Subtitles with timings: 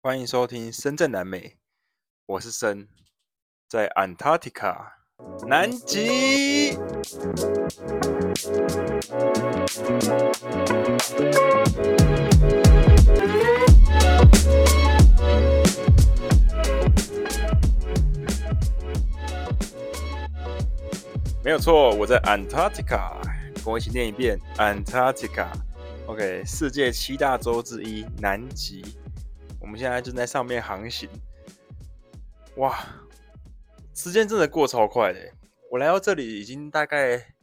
[0.00, 1.56] 欢迎收听深圳南美，
[2.24, 2.86] 我是深，
[3.68, 4.92] 在 Antarctica
[5.44, 6.78] 南极。
[21.44, 23.20] 没有错，我在 Antarctica，
[23.56, 25.48] 跟我一起念一遍 Antarctica。
[26.06, 28.96] OK，世界七大洲之一，南极。
[29.68, 31.06] 我们现在正在上面航行，
[32.56, 32.86] 哇，
[33.94, 35.30] 时间真的过超快的。
[35.70, 37.36] 我来到这里已经大概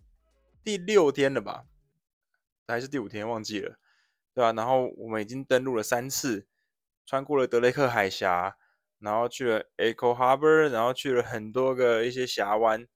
[0.64, 1.66] 第六天了吧，
[2.66, 3.78] 还是第五天忘记了，
[4.34, 4.52] 对吧？
[4.54, 6.48] 然后我们已经登陆了三次，
[7.06, 8.58] 穿过了德雷克海峡，
[8.98, 12.88] 然后去了 Echo Harbor，然后去了很多个一些峡湾，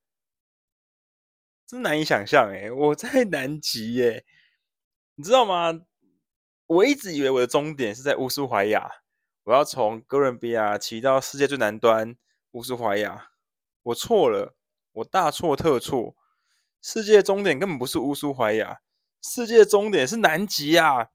[1.68, 4.26] 真难以想象诶，我在南极耶，
[5.14, 5.82] 你知道吗？
[6.66, 8.90] 我一直以为我的终点是在乌苏怀亚。
[9.50, 12.16] 我要从哥伦比亚骑到世界最南端
[12.52, 13.32] 乌苏怀亚，
[13.82, 14.56] 我错了，
[14.92, 16.16] 我大错特错，
[16.84, 18.82] 世界终点根本不是乌苏怀亚，
[19.24, 21.08] 世界终点是南极啊，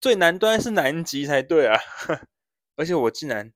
[0.00, 1.78] 最南端是南极才对啊，
[2.76, 3.52] 而且我竟然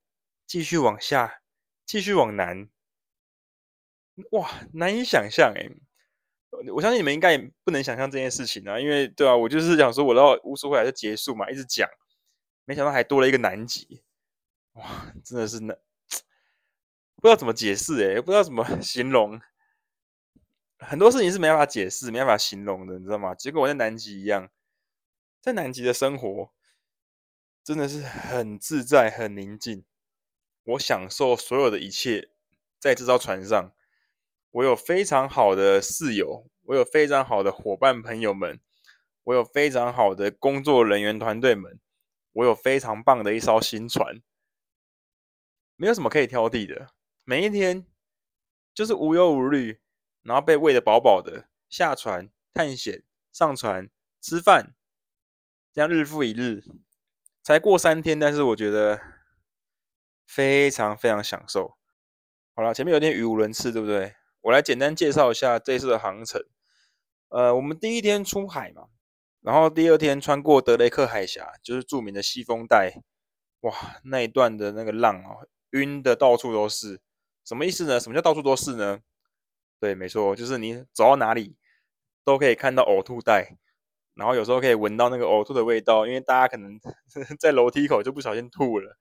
[0.46, 1.40] 继续往下，
[1.86, 2.68] 继续往南，
[4.32, 5.70] 哇，难以想象诶，
[6.74, 11.88] 我相信你们应该也不能想象这件事情啊，因为对啊，我就是想说我到乌苏怀亚就结束嘛，一直讲。
[12.64, 14.02] 没想到还多了一个南极，
[14.72, 15.76] 哇，真的是难，
[17.16, 19.40] 不知道怎么解释诶，不知道怎么 形容，
[20.78, 23.34] 很多事情是没办法解释、没办法形容的，你知道吗？
[23.34, 24.50] 结果我在南极一样，
[25.40, 26.52] 在南极的生活
[27.62, 29.84] 真的是很自在、很宁静，
[30.64, 32.30] 我享受所有的一切，
[32.78, 33.72] 在这艘船上，
[34.50, 38.60] 我有非常好的室友，我有非常好的伙伴朋友们，
[39.24, 41.78] 我有非常好的工作人员团队们。
[42.34, 44.22] 我有非常棒的一艘新船，
[45.76, 46.88] 没有什么可以挑剔的。
[47.24, 47.86] 每一天
[48.74, 49.80] 就是无忧无虑，
[50.22, 53.02] 然后被喂得饱饱的，下船探险、
[53.32, 53.88] 上船
[54.20, 54.74] 吃饭，
[55.72, 56.62] 这样日复一日。
[57.42, 59.00] 才过三天，但是我觉得
[60.26, 61.76] 非常非常享受。
[62.54, 64.16] 好了，前面有点语无伦次，对不对？
[64.40, 66.42] 我来简单介绍一下这次的航程。
[67.28, 68.88] 呃，我们第一天出海嘛。
[69.44, 73.02] 然后第二天穿过德雷克海峡，就是著名的西风带，
[73.60, 76.98] 哇，那一段的那个浪啊，晕的到处都是。
[77.44, 78.00] 什么意思呢？
[78.00, 79.00] 什么叫到处都是呢？
[79.78, 81.56] 对，没错，就是你走到哪里
[82.24, 83.58] 都可以看到呕吐带，
[84.14, 86.80] 然后有时候可以闻到那个呕吐的味道，因为大家可能
[87.38, 88.96] 在楼梯口就不小心吐了，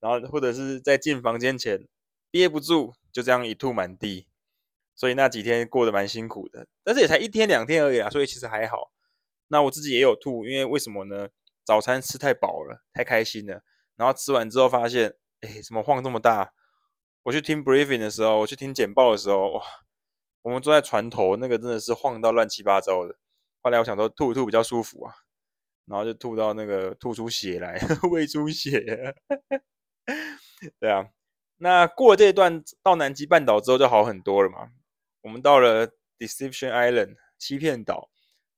[0.00, 1.86] 然后或者是在进房间前
[2.28, 4.26] 憋不住，就这样一吐满地。
[4.96, 8.90] 所以那几天过得蛮辛苦的，但是也才一天两天而已啊，所以其实还好。
[9.48, 11.28] 那我自己也有吐，因为为什么呢？
[11.64, 13.62] 早餐吃太饱了，太开心了。
[13.96, 16.52] 然后吃完之后发现，哎，怎么晃这么大？
[17.24, 19.62] 我去听 briefing 的时候，我去听简报的时候，哇，
[20.42, 23.16] 我们坐在船头，那个真的是晃到乱七八糟的。
[23.62, 25.12] 后来我想说吐一吐比较舒服啊，
[25.86, 27.80] 然后就吐到那个吐出血来，
[28.12, 29.14] 胃出血。
[30.78, 31.08] 对啊，
[31.56, 34.70] 那过了这一段到南极半岛之后就好很多了嘛。
[35.22, 38.08] 我们到了 Deception Island 欺骗岛。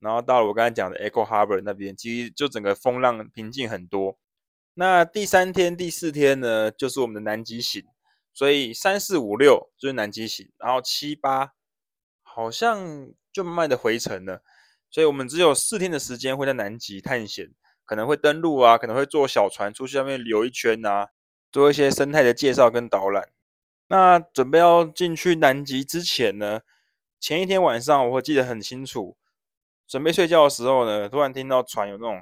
[0.01, 4.19] 然后到了我刚才讲的 Echo Harbor 那边，其实就整个风浪平静很多。
[4.75, 7.85] 那第三天、第四天呢，就是我们的南极行。
[8.33, 11.55] 所以三四五六就是南极行，然后七八
[12.23, 14.45] 好像就慢慢的回程了。
[14.89, 17.51] 所以我们只有四天的时间会在南极探险，
[17.85, 21.09] 可能会登陆啊，可能会坐小船出去外面游一圈啊，
[21.51, 23.31] 做一些生态的介绍跟导览。
[23.89, 26.61] 那准备要进去南极之前呢，
[27.19, 29.17] 前一天晚上我会记得很清楚。
[29.88, 32.21] 准备睡觉的时候呢，突然听到船有那种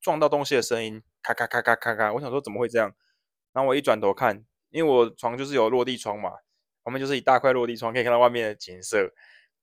[0.00, 2.12] 撞到东西的声音，咔咔咔咔咔咔。
[2.12, 2.92] 我想说怎么会这样？
[3.52, 6.30] 然后我一转头看，因为我床就是有落地窗嘛，
[6.82, 9.12] 旁边就是一大块落地窗，可以看到外面的景色。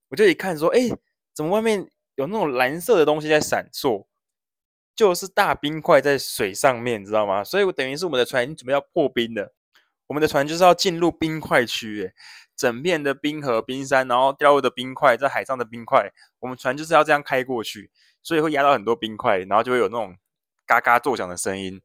[0.07, 0.89] 我就一看说，哎，
[1.33, 4.07] 怎么外面有那种蓝色的东西在闪烁？
[4.95, 7.43] 就是大冰块在水上面，你知道吗？
[7.43, 9.53] 所以我等于是我们的船准备要破冰了，
[10.07, 12.13] 我们的船就是要进入冰块区，哎。
[12.55, 17.90] 整片的冰河、冰山，然后掉落的冰块，在海上的冰块，我们船就是要这样开过去，
[18.22, 20.16] 所以会压到很多冰块，然后就会有那种
[20.66, 21.82] 嘎嘎作响的声音。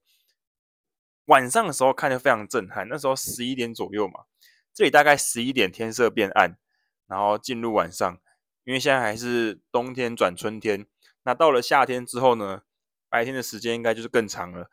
[1.24, 4.24] 晚上的时候看着非常震撼，那时候十一点左右嘛，
[4.72, 6.58] 这里大概十一点天色变暗，
[7.06, 8.18] 然后进入晚上，
[8.64, 10.86] 因为现在还是冬天转春天，
[11.22, 12.62] 那到了夏天之后呢，
[13.08, 14.70] 白天的时间应该就是更长了，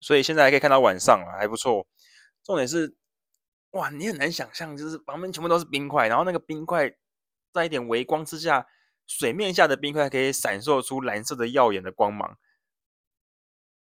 [0.00, 1.86] 所以现在还可以看到晚上了，还不错。
[2.42, 2.96] 重点是。
[3.76, 6.96] 哇，你很难想象，就是旁边全部都是冰块，然后那个冰块
[7.52, 8.66] 在一点微光之下，
[9.06, 12.38] 水面下的冰块可以闪烁出蓝色的耀眼的光芒。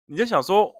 [0.05, 0.73] 你就想说，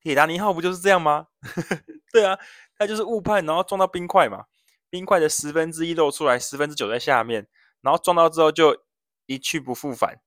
[0.00, 1.28] 铁达尼号不就是这样吗？
[2.12, 2.38] 对啊，
[2.76, 4.46] 他就是误判，然后撞到冰块嘛，
[4.90, 7.46] 冰块的十分之一露出来，十分之九在下面，
[7.80, 8.84] 然后撞到之后就
[9.26, 10.20] 一去不复返，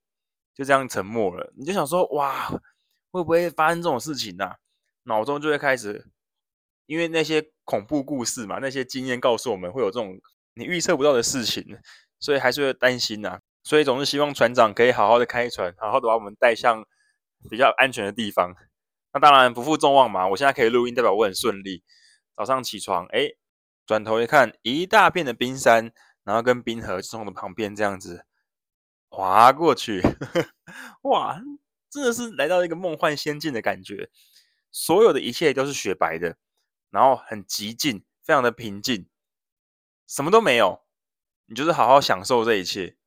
[0.54, 1.51] 就这样沉没了。
[1.56, 2.48] 你就想说，哇，
[3.12, 4.57] 会不会发生这种事情呢、啊？
[5.04, 6.07] 脑中就会开始，
[6.86, 10.19] 因为那些恐怖故事嘛，那些经验告诉我们会有这种
[10.56, 11.77] 你预测不到的事情，
[12.19, 13.39] 所以还是会担心呐、啊。
[13.63, 16.85] 所以总是希望船长可以好好的开船，好好的把我们带向
[17.50, 18.53] 比较安全的地方。
[19.13, 21.81] 那当然不负众望嘛，我现在可以录音，代表我很顺利。
[22.35, 23.29] 早上起床，哎，
[23.85, 25.94] 转头一看，一大片的冰山，
[26.25, 28.25] 然后跟冰河从我的旁边这样子
[29.07, 30.01] 滑过去，
[31.03, 31.39] 哇，
[31.89, 34.09] 真的是来到一个梦幻仙境的感觉。
[34.71, 36.38] 所有的一切都是雪白的，
[36.91, 39.07] 然后很寂静，非常的平静，
[40.05, 40.83] 什么都没有，
[41.47, 42.97] 你就是好好享受这一切。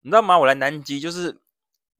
[0.00, 0.38] 你知道吗？
[0.38, 1.40] 我来南极就是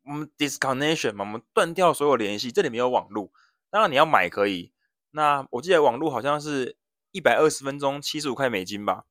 [0.04, 3.30] 我们 disconnection 嘛，我们断掉所有联系，这里没有网络。
[3.68, 4.72] 当然你要买可以，
[5.10, 6.78] 那我记得网络好像是
[7.10, 9.04] 一百二十分钟七十五块美金吧。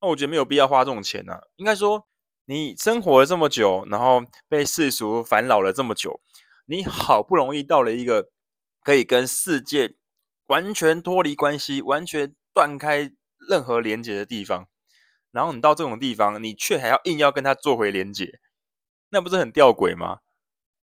[0.00, 1.42] 那我觉得没有必要花这种钱呢、啊。
[1.56, 2.08] 应该说
[2.46, 6.20] 你生活了这么久，然后被世俗烦扰了这么久，
[6.66, 8.30] 你好不容易到了一个。
[8.82, 9.94] 可以跟世界
[10.50, 13.12] 完全脱离关系、完全断开
[13.48, 14.66] 任何连接的地方，
[15.30, 18.40] 然后你到这种地方，你却还要硬要跟他做回连接，
[19.10, 20.18] 那不是很吊诡吗？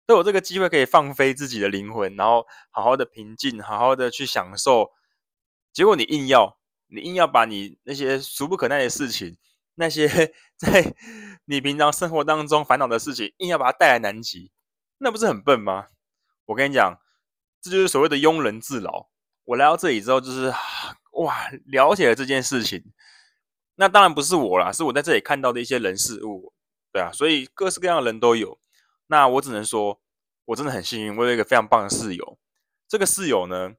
[0.04, 4.90] 都有这个机会可以放飞自己的灵魂，然后好好的平静，好好的去享受，
[5.72, 6.58] 结果你硬要，
[6.88, 9.38] 你硬要把你那些俗不可耐的事情，
[9.76, 10.06] 那些
[10.58, 10.94] 在
[11.46, 14.52] 你平常生活当中烦恼的事情，硬要把它带来南极，
[14.98, 15.86] 那不是很笨吗？
[16.44, 17.00] 我跟你讲。
[17.62, 19.08] 这就是所谓的庸人自扰。
[19.44, 20.52] 我来到这里之后，就是
[21.12, 22.82] 哇，了解了这件事情。
[23.76, 26.52] 那当然不是我啦，是我在这里看到的一些人事物，
[26.92, 28.58] 对啊，所以各式各样的人都有。
[29.08, 30.00] 那我只能说，
[30.46, 32.38] 我真的很幸运，我有一个非常棒的室友。
[32.88, 33.74] 这个室友呢，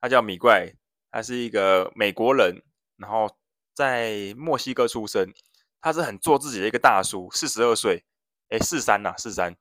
[0.00, 0.74] 他叫米怪，
[1.10, 2.62] 他是一个美国人，
[2.96, 3.30] 然后
[3.74, 5.32] 在墨西哥出生。
[5.78, 8.04] 他是很做自己的一个大叔，四十二岁，
[8.48, 9.54] 诶，四三呐，四三。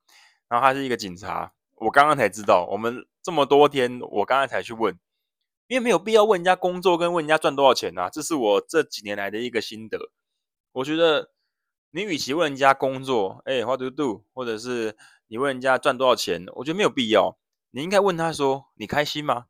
[0.49, 1.51] 然后他是一个警察。
[1.75, 4.97] 我刚刚才知道，我们这么多天，我刚刚才去问，
[5.67, 10.11] 因为没有必要问人家工作跟问人家赚多少钱啊，这是我这几年来的一个心得。
[10.73, 11.31] 我觉得
[11.91, 14.95] 你与其问人家工作，哎，what do you do，或者是
[15.27, 17.37] 你问人家赚多少钱，我觉得没有必要。
[17.71, 19.45] 你应该问他说，你开心吗？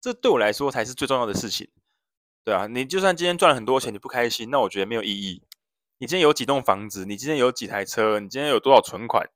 [0.00, 1.68] 这对我来说才是最重要的事情。
[2.44, 5.42] 对啊，你就算今天赚了很多钱，你不开心，那我觉得没有意义。
[5.98, 9.30] 你今天有几栋房子，你今天有几台车，你今天有多少存款？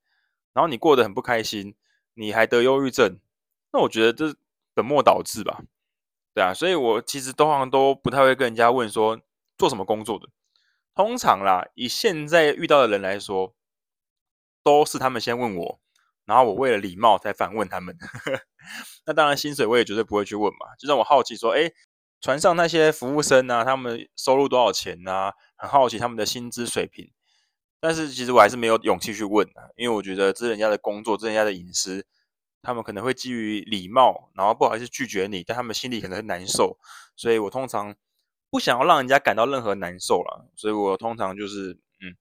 [0.52, 1.76] 然后你过得很不开心，
[2.14, 3.19] 你还得忧郁症，
[3.73, 4.34] 那我觉得这
[4.76, 5.62] 本末倒置吧，
[6.34, 9.19] 对啊，所以我其实通常都不太会跟人家问说
[9.56, 10.28] 做什么工作的，
[10.94, 13.55] 通常啦，以现在遇到的人来说，
[14.62, 15.81] 都是他们先问我，
[16.26, 17.96] 然后我为了礼貌才反问他们，
[19.06, 21.73] 那当然薪水我也绝对不会去问嘛，就让我好奇说，哎，
[22.20, 25.32] 船上那些服务生啊，他们收入多少钱啊？
[25.56, 27.11] 很好奇他们的薪资水平。
[27.81, 32.06] 但是其实我还是没有勇气去问啊，因为我觉得这是人家的工作，这是人家的隐私，
[32.66, 36.78] 他们可能会基于礼貌，然后不好意思拒绝你，但他们心里可能会难受，
[37.14, 37.94] 所以我通常
[38.50, 42.16] 不想要让人家感到任何难受了，所以我通常就是嗯，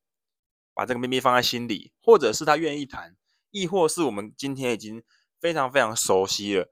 [0.75, 3.15] 把这个秘密放在心里，或者是他愿意谈，
[3.49, 5.03] 亦或是我们今天已经
[5.39, 6.71] 非常非常熟悉了，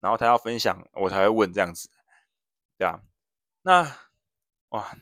[0.00, 1.88] 然后他要分享，我才会问这样子，
[2.76, 3.00] 对啊，
[3.62, 3.82] 那
[4.70, 4.96] 哇，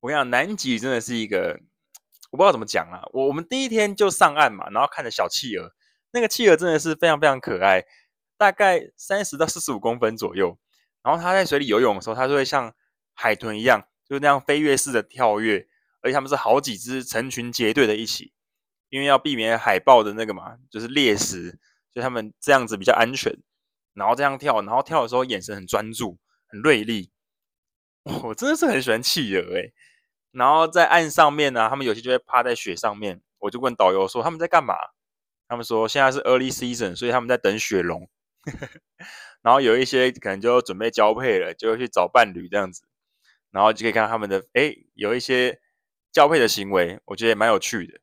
[0.00, 1.60] 我跟你讲，南极真的是一个。
[2.30, 5.72] 我不知道怎么讲啊，我我们第一天就上岸嘛，然后看着小企鹅，
[6.14, 7.84] 那个企鹅真的是非常非常可爱，
[8.38, 10.56] 大概三十到四十五公分左右。
[11.02, 12.72] 然后它在水里游泳的时候，它就会像
[13.14, 15.66] 海豚一样，就是那样飞跃式的跳跃，
[16.02, 18.32] 而且它们是好几只成群结队的一起，
[18.90, 21.50] 因为要避免海豹的那个嘛，就是猎食，
[21.92, 23.36] 所以它们这样子比较安全。
[23.92, 27.10] 然后这样跳，然后跳的时候眼神很专注，很锐利。
[28.22, 29.72] 我真的是很喜欢企鹅诶、
[30.30, 33.20] 然后在岸上面呢、啊，他们有些就会趴在雪上面。
[33.40, 34.74] 我就问导游说他们在干嘛？
[35.48, 38.08] 他们说现在是 early season，所以他们在等雪龙。
[39.42, 42.86] 然后有一些可能就准备交配了，就会去找伴侣这样子。
[43.50, 45.60] 然后就可以看到他们的哎，有一些
[46.10, 48.00] 交配的行为，我觉得也蛮有趣的。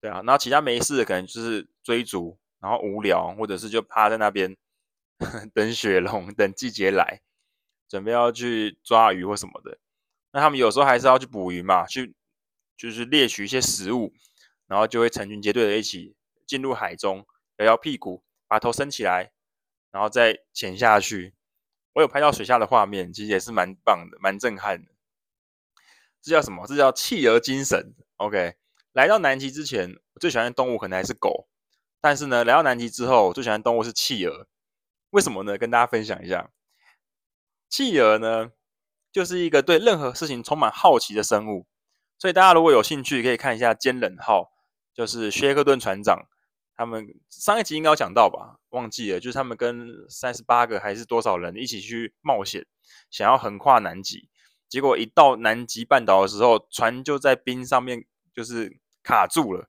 [0.00, 4.56] 对啊，然后其他没事的可能就是追逐，然后无聊，或者是就趴在那边
[5.54, 7.20] 等雪龙，等季节来，
[7.88, 9.78] 准备要去抓鱼或什么的。
[10.32, 12.14] 那他们有时候还是要去捕鱼嘛，去
[12.76, 14.12] 就是猎取一些食物，
[14.66, 16.14] 然后就会成群结队的一起
[16.46, 17.26] 进入海中，
[17.58, 19.32] 摇摇屁股，把头伸起来，
[19.90, 21.34] 然后再潜下去。
[21.94, 24.90] 我有拍到水下的画面，其实也是蛮棒的，蛮震撼的。
[26.20, 26.66] 这叫什么？
[26.66, 27.94] 这叫企鹅精神。
[28.16, 28.54] OK，
[28.92, 31.48] 来到南极之前，我最喜欢的动物可能还是狗，
[32.00, 34.48] 但是呢，来到南极之后，我最喜欢的动物是企鹅。
[35.10, 35.56] 为什么呢？
[35.56, 36.50] 跟大家分享一下，
[37.68, 38.50] 企鹅呢，
[39.12, 41.66] 就是一个对任何事情充满好奇的生物。
[42.18, 44.50] 所以大家如果有兴趣，可以看一下坚忍号，
[44.92, 46.26] 就是薛克顿船长
[46.76, 48.58] 他们上一集应该有讲到吧？
[48.70, 52.66] 忘记了，就是他们跟三十八个还是多少人一起去冒险，
[53.10, 54.28] 想要横跨南极。
[54.68, 58.04] 结果一到南极半岛的时候，船就在冰上面
[58.34, 59.68] 就是卡住了。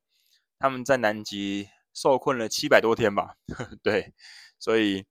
[0.58, 3.36] 他们在南极受困了七百多天吧？
[3.84, 4.14] 对，
[4.58, 5.06] 所以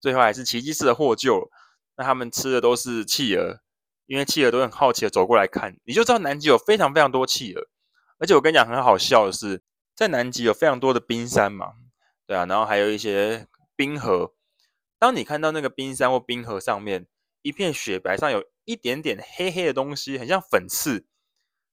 [0.00, 1.50] 最后还是奇迹式的获救。
[1.96, 3.60] 那他们吃的都是企鹅。
[4.06, 7.68] 因为企鹅都很好奇的走过来看，你就知道南极有非常非常多企鹅，
[8.18, 9.62] 而且我跟你讲很好笑的是，
[9.94, 11.74] 在南极有非常多的冰山嘛，
[12.26, 13.46] 对啊，然后还有一些
[13.76, 14.34] 冰河。
[14.98, 17.06] 当你看到那个冰山或冰河上面
[17.42, 21.06] 一片雪白，上有一点点黑黑的东西，很像粉刺，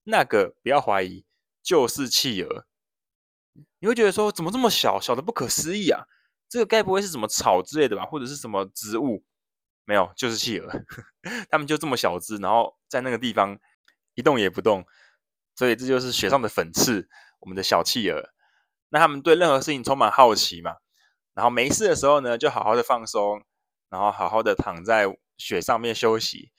[0.05, 1.25] 那个不要怀疑，
[1.63, 2.67] 就是企鹅。
[3.79, 6.05] 你会觉得说怎么这么小，小的不可思议啊？
[6.49, 9.25] 这个该不会是什么草之类的吧，或者是什么植物？
[9.87, 10.71] 没有，就是企鹅，
[11.51, 13.59] 他们就这么小只，然后在那个地方
[14.15, 14.85] 一动也不动，
[15.57, 17.09] 所以这就是雪上的粉刺，
[17.45, 18.31] 我们的小企鹅。
[18.89, 20.77] 那他们对任何事情充满好奇嘛，
[21.35, 23.43] 然后没事的时候呢，就好好的放松，
[23.89, 26.51] 然后好好的躺在雪上面休息。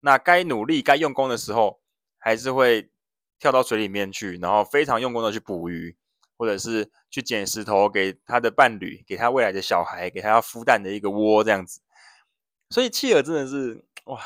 [0.00, 1.80] 那该努力、该用功的时候，
[2.18, 2.90] 还是会
[3.38, 5.96] 跳到水里面去，然后非常用功的去捕鱼，
[6.36, 11.80] 或者是去捡石头给他的伴侣，给他未来的小孩，给他要孵蛋的一个窝这样子。
[12.70, 14.20] 所以企鹅真的是哇，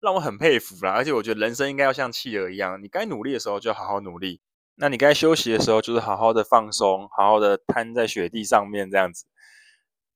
[0.00, 0.92] 让我很佩服啦！
[0.92, 4.42] 而且我觉得人生应该要像企鹅一样，你该努力的时候就好好努力，
[4.76, 9.26] 那你该休息的时候就是好好的放松，好好的瘫在雪地上面这样子，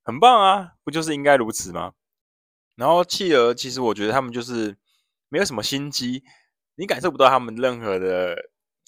[0.03, 0.73] 很棒啊！
[0.85, 1.93] 不就是应该如此吗？
[2.75, 4.77] 然后企鹅其实我觉得他们就是
[5.29, 6.25] 没有什么心机，
[6.77, 8.37] 你感受不到他们任何的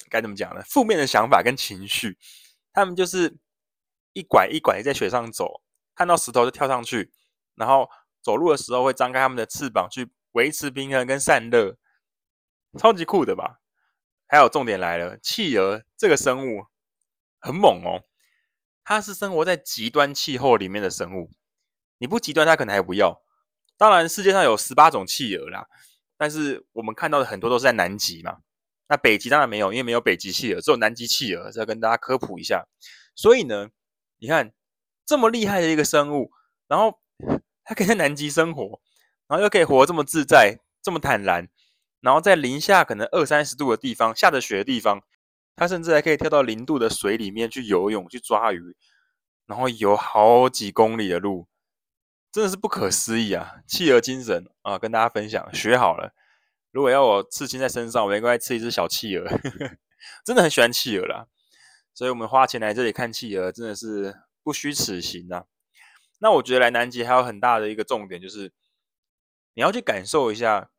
[0.08, 0.62] 该怎么讲呢？
[0.68, 2.18] 负面的想法跟情绪，
[2.72, 3.36] 他们就是
[4.12, 5.62] 一拐一拐在雪上走，
[5.94, 7.12] 看到石头就跳上去，
[7.54, 7.88] 然后。
[8.22, 11.78] 走路的时候会张开他们的翅膀去维持平衡跟散热，
[12.78, 13.59] 超级酷的吧？
[14.30, 16.66] 还有重点来了，企鹅这个生物
[17.40, 18.04] 很猛哦，
[18.84, 21.30] 它是生活在极端气候里面的生物。
[21.98, 23.22] 你不极端，它可能还不要。
[23.76, 25.66] 当然，世界上有十八种企鹅啦，
[26.16, 28.38] 但是我们看到的很多都是在南极嘛。
[28.88, 31.50] 那北极当然没有，因为没有北极企鹅，只有南极企鹅。
[31.50, 32.66] 再跟大家科普一下。
[33.14, 33.68] 所以呢，
[34.18, 34.52] 你看
[35.04, 36.30] 这么厉害的一个生物，
[36.68, 37.00] 然后。
[37.62, 38.80] 它可以在南极生活，
[39.28, 41.48] 然后又可以活这么自在、这么坦然，
[42.00, 45.02] 然后在零下可能二三十度的地方、下着雪的地方，
[45.54, 48.76] 它甚至还可以跳到零度的水里面去游泳、去抓鱼，
[49.46, 51.46] 然后游好几公里的路，
[52.32, 53.56] 真的是不可思议啊！
[53.66, 56.14] 企鹅精神啊，跟大家分享，学好了。
[56.70, 59.28] 如果要我刺青在身上，我应该刺一只小企鹅，
[60.24, 61.26] 真的很喜欢企鹅啦。
[61.92, 65.44] 所以我们花钱来这里看企鹅，真的是不虚此行啊。
[66.20, 68.52] 那我觉得来南极还有很大的一个重点，就是
[69.54, 70.70] 你要去感受一下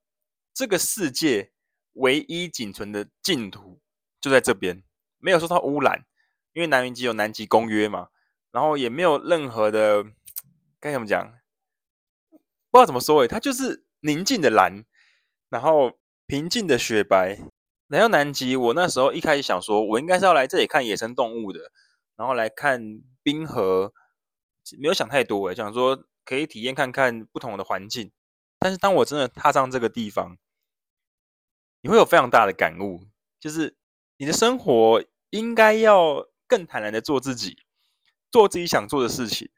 [0.53, 1.51] 这个世界
[1.93, 3.81] 唯一仅存的净土
[4.19, 4.83] 就在这边，
[5.17, 6.05] 没有受到污染，
[6.53, 8.09] 因为南云极有南极公约嘛，
[8.51, 10.05] 然后也没有任何的
[10.79, 11.33] 该怎么讲，
[12.69, 14.85] 不知道怎么说诶，它就是宁静的蓝，
[15.49, 17.39] 然后平静的雪白。
[17.87, 21.71] 来到南极，我那时候一开始想说，我应该是要来这里看野生动物的，
[22.15, 23.93] 然后来看冰河。
[24.79, 28.11] 没有想太多诶，想说可以体验看看不同的环境。
[28.63, 30.37] 但是当我真的踏上这个地方，
[31.81, 33.07] 你会有非常大的感悟，
[33.39, 33.75] 就是
[34.17, 37.63] 你的生活应该要更坦然的做自己，
[38.29, 39.49] 做自己想做的事情。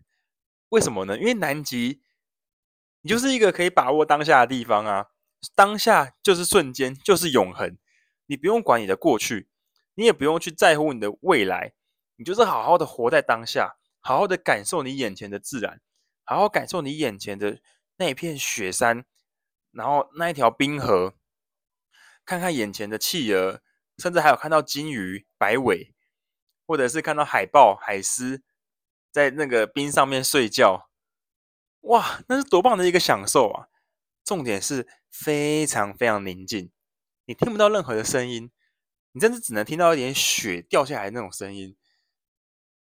[0.69, 1.19] 为什么呢？
[1.19, 2.01] 因为南极，
[3.01, 5.07] 你就是一个可以把握当下的地方啊，
[5.53, 7.77] 当下就是瞬间，就是永恒。
[8.27, 9.49] 你不用管你的过去，
[9.95, 11.73] 你也不用去在乎你的未来，
[12.15, 13.75] 你就是好好的活在当下。
[13.99, 15.81] 好好的感受你眼前的自然，
[16.23, 17.59] 好好感受你眼前的
[18.03, 19.05] 那一片雪山，
[19.71, 21.13] 然后那一条冰河，
[22.25, 23.61] 看看眼前的企鹅，
[23.97, 25.95] 甚至还有看到鲸鱼、白尾，
[26.67, 28.43] 或者是看到海豹、海狮
[29.09, 30.89] 在那个冰上面睡觉，
[31.79, 33.69] 哇，那是多棒的一个享受啊！
[34.25, 36.73] 重点是非常非常宁静，
[37.23, 38.51] 你听不到任何的声音，
[39.13, 41.77] 你甚至只能听到一点雪掉下来那种声音。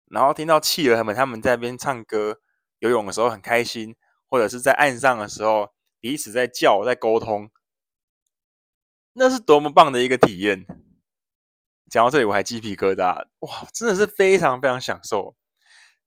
[0.06, 2.40] 然后听到企鹅他们他们在那边唱歌、
[2.80, 3.94] 游泳的时候很开心，
[4.32, 7.50] 或者是在岸上的时候彼此在叫、在沟通，
[9.12, 10.64] 那是多么棒的一个体验！
[11.90, 15.36] 讲到这里我还鸡皮疙瘩，哇，真的是非常非常享受，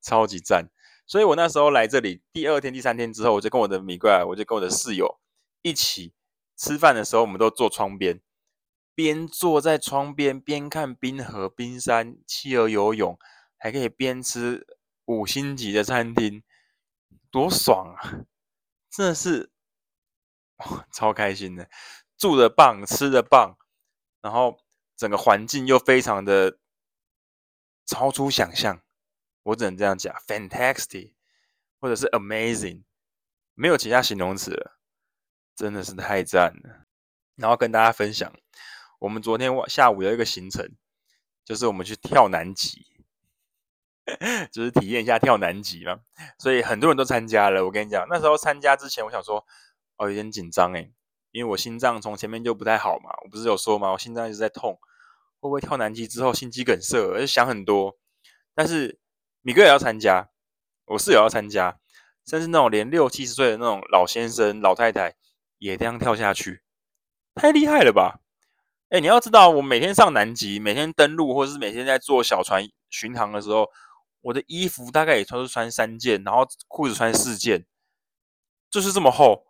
[0.01, 0.72] 超级赞！
[1.05, 5.20] 所以我那时候来这里第二天、第三天之后，我就跟我的米怪，我就跟我的室友
[5.62, 6.15] 一起
[6.58, 8.20] 吃饭的时候，我们都坐窗边，
[8.96, 13.20] 边坐在窗边边看冰河、冰山、企鹅游泳。
[13.58, 14.67] 还可以边吃
[15.05, 16.44] 五星级的餐厅，
[17.35, 18.23] 多爽啊！
[18.89, 19.51] 真的是，
[20.93, 21.69] 超开心的，
[22.17, 23.57] 住的棒，吃的棒，
[24.21, 24.57] 然后
[24.95, 26.57] 整个环境又非常的
[27.85, 28.81] 超出想象，
[29.43, 31.11] 我只能这样讲，fantastic，
[31.81, 32.85] 或者是 amazing，
[33.53, 34.79] 没有其他形容词了，
[35.57, 36.85] 真的是太赞了。
[37.35, 38.33] 然后跟大家分享，
[38.99, 40.73] 我们昨天下午有一个行程，
[41.43, 42.94] 就是我们去跳南极。
[44.51, 46.00] 就是体验一下跳南极嘛，
[46.38, 47.65] 所以很多人都参加了。
[47.65, 49.43] 我跟你讲，那时候参加之前，我想说，
[49.97, 50.91] 哦，有点紧张诶，
[51.31, 53.09] 因为我心脏从前面就不太好嘛。
[53.24, 53.91] 我不是有说吗？
[53.91, 54.74] 我心脏一直在痛，
[55.39, 57.00] 会不会跳南极之后心肌梗塞？
[57.00, 57.97] 我就想很多。
[58.53, 59.00] 但是
[59.41, 60.29] 米哥也要参加，
[60.85, 61.79] 我室友要参加，
[62.27, 65.15] 甚至那种连六七十岁的那种老先生、老太太
[65.57, 66.62] 也这样跳下去，
[67.33, 68.19] 太厉害了吧？
[68.89, 73.67] 哎，你要知道，我每天上南极，每天登陆，或者是每天在坐小船巡航的时候。
[74.25, 77.63] 我的衣服大概也都是穿三件，然后裤子穿四件，
[78.72, 79.46] 就是这么厚，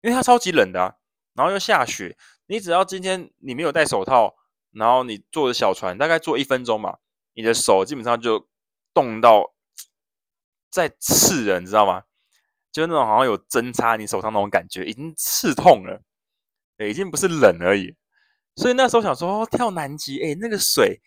[0.00, 0.96] 因为它超级冷的，
[1.34, 2.16] 然后又下雪。
[2.46, 4.36] 你只要今天你没有戴手套，
[4.70, 6.98] 然后你坐着小船，大概坐一分钟嘛，
[7.34, 8.48] 你的手基本上就
[8.94, 9.54] 冻到
[10.70, 12.04] 在刺人，你知道吗？
[12.70, 16.00] 就那种好像有针插你手上那种感觉，已经刺痛了，
[16.78, 17.96] 已经不是冷而已。
[18.54, 21.02] 所以那时候想说，哦，跳南极，诶，那个水。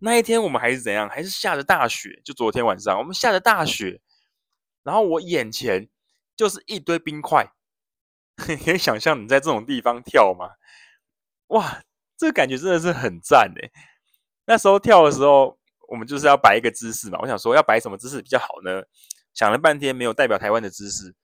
[0.00, 1.08] 那一天我们还是怎样？
[1.08, 2.20] 还是下着大雪。
[2.24, 4.00] 就昨天晚上，我们下着大雪，
[4.82, 5.88] 然后我眼前
[6.36, 7.52] 就是一堆冰块。
[8.36, 10.50] 可以想象你在这种地方跳吗？
[11.48, 11.82] 哇，
[12.16, 13.72] 这个感觉真的是很赞诶。
[14.46, 17.18] 那时候跳的时候，我们就是要摆一个姿势嘛。
[17.20, 18.82] 我想说要摆什么姿势比较好呢？
[19.34, 21.16] 想了半天没有代表台湾的姿势，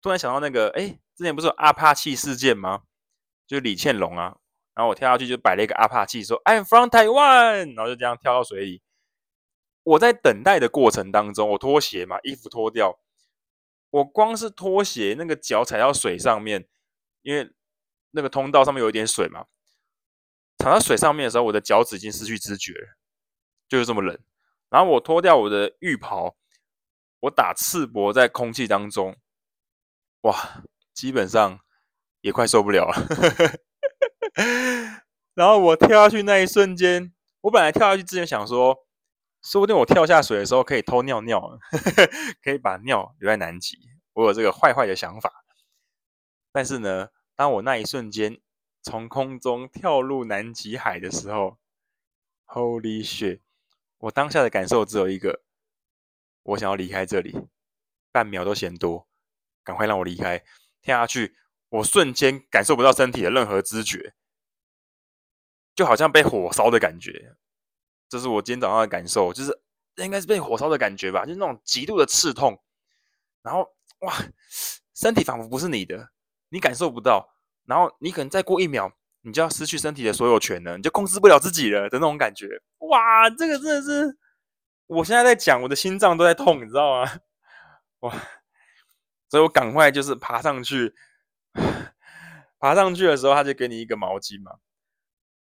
[0.00, 2.84] 突然想到那个，哎，之前不是有阿帕契事件吗？
[3.46, 4.38] 就李蒨蓉啊。
[4.76, 8.82] 然后我跳下去就摆了一个阿帕契，说 I'm from Taiwan，然后就这样跳到水里。
[9.84, 13.00] 我在等待的过程当中，我脱鞋嘛，衣服脱掉，
[13.88, 16.68] 我光是脱鞋那个脚踩到水上面，
[17.22, 17.50] 因为
[18.10, 19.46] 那个通道上面有一点水嘛，
[20.58, 22.98] 踩到水上面的时候，我的脚趾已经失去知觉了，
[23.68, 24.18] 就是这么冷。
[24.68, 26.36] 然后我脱掉我的浴袍，
[27.20, 29.16] 我打赤膊在空气当中，
[30.22, 31.60] 哇，基本上
[32.20, 32.96] 也快受不了了。
[35.34, 38.86] 然后我跳下去那一瞬间，我本来跳下去之前想说，
[39.42, 41.58] 说不定我跳下水的时候可以偷尿尿，
[42.42, 43.78] 可以把尿留在南极。
[44.12, 45.44] 我有这个坏坏的想法。
[46.52, 48.40] 但是呢，当我那一瞬间
[48.82, 51.58] 从空中跳入南极海的时候
[52.46, 53.40] ，Holy shit！
[53.98, 55.42] 我当下的感受只有一个，
[56.42, 57.48] 我想要离开这里，
[58.10, 59.06] 半秒都嫌多，
[59.62, 60.42] 赶快让我离开。
[60.80, 61.36] 跳下去，
[61.68, 64.14] 我瞬间感受不到身体的任何知觉。
[65.76, 67.36] 就好像被火烧的感觉，
[68.08, 69.60] 这是我今天早上的感受，就是
[69.96, 72.58] 应该是被火烧的感觉吧，就是那种极度的刺痛，
[73.42, 73.60] 然后
[74.00, 74.14] 哇，
[74.94, 76.08] 身体仿佛不是你的，
[76.48, 77.28] 你感受不到，
[77.66, 84.16] 然后你可能再过一秒，你就要失去身体的所有权了，你就控制不了自己了的那种感觉，哇，这个真的是，
[84.86, 87.20] 我现在在讲，我的心脏都在痛，你知道吗？
[88.00, 88.14] 哇，
[89.28, 90.94] 所以我赶快就是爬上去，
[92.58, 94.52] 爬上去的时候，他就给你一个毛巾嘛。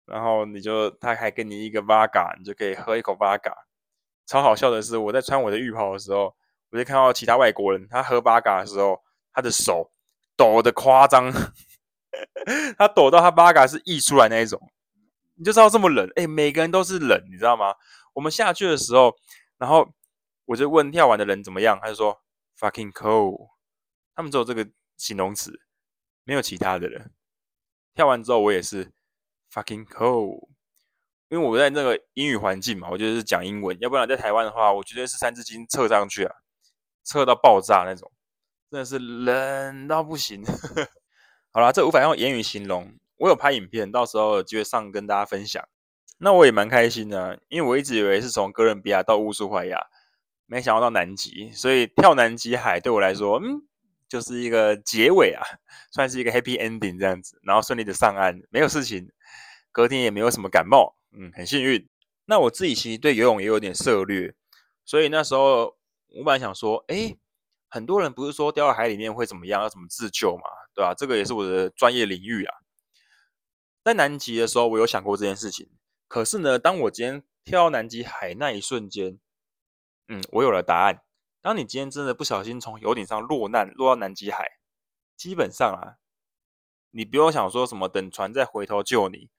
[0.05, 3.53] 然后你就，他还给你一个 Vaga，你就可以喝一口 Vaga。
[4.25, 6.35] 超好笑的是，我在穿我的浴袍的时候，
[6.71, 9.01] 我就看到其他外国人，他喝 Vaga 的时候，
[9.33, 9.91] 他的手
[10.35, 11.31] 抖得夸张，
[12.77, 14.59] 他抖到他 Vaga 是溢出来那一种，
[15.35, 16.09] 你就知道这么冷。
[16.15, 17.75] 哎，每个人都是冷，你知道吗？
[18.13, 19.15] 我们下去的时候，
[19.57, 19.93] 然后
[20.45, 22.21] 我就问跳完的人怎么样，他就说
[22.59, 23.49] fucking cold，
[24.15, 25.59] 他们只有这个形容词，
[26.23, 27.11] 没有其他的人。
[27.93, 28.91] 跳完之后，我也是。
[29.53, 30.47] Fucking cold，
[31.29, 33.77] 因为我在那个英语环境嘛，我就是讲英文。
[33.79, 36.35] 要不然在台湾的话，我绝对是三字经测上去啊，
[37.03, 38.11] 测到爆炸那种，
[38.71, 40.43] 真的是冷到不行。
[41.53, 42.95] 好啦，这无法用言语形容。
[43.17, 45.63] 我有拍影片，到时候有机会上跟大家分享。
[46.17, 49.79] 那我也蛮开心的，因为我一直以为是从哥伦比亚到乌苏怀亚，
[50.47, 53.61] 没想到到南极，所以跳南极海对我来说，嗯，
[54.09, 55.43] 就是一个结尾啊，
[55.93, 59.11] 算是一个 happy ending 这样子，然后顺利的上岸，没有事情。
[59.73, 61.89] 隔天也没有什么感冒，嗯，很幸运。
[62.25, 64.33] 那我自己其实对游泳也有点涉猎，
[64.85, 65.75] 所以那时候
[66.15, 67.17] 我本来想说，诶，
[67.67, 70.93] 很多人不是说掉到海里面会怎么样，要怎么自救嘛，对吧？
[70.93, 72.55] 这个也是我的专业领域啊。
[73.83, 75.69] 在南极的时候，我有想过这件事情。
[76.07, 79.19] 可是呢，当我今天跳到南极海那一瞬间，
[80.07, 81.01] 嗯，我有了答案。
[81.41, 84.59] 当你今天真的不小心从游艇上落难，落到南极海，
[85.17, 85.97] 基本上啊，
[86.91, 89.29] 你不用想说什么等船再回头救你。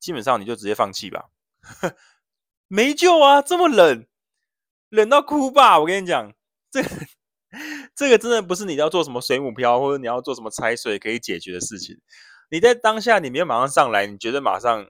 [0.00, 1.30] 基本上你就直接放弃吧，
[2.68, 3.40] 没救啊！
[3.40, 4.06] 这么冷，
[4.88, 5.78] 冷到哭吧！
[5.78, 6.32] 我跟你讲，
[6.70, 6.88] 这个
[7.94, 12.00] 这个真的不是你要做什么水母漂，或者你要做什么踩水可以解决的事情。
[12.50, 14.88] 你在当下你没有马上上来，你觉得马上，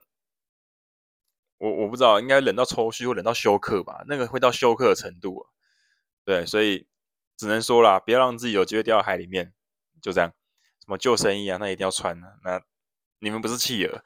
[1.57, 4.03] 我我不知道，应该冷到抽搐或冷到休克吧？
[4.07, 5.49] 那个会到休克的程度啊。
[6.25, 6.87] 对，所以
[7.37, 9.53] 只能说啦，不要让自己有机会掉到海里面。
[10.01, 10.29] 就这样，
[10.79, 12.37] 什么救生衣啊，那一定要穿啊。
[12.43, 12.61] 那
[13.19, 14.03] 你们不是企鹅，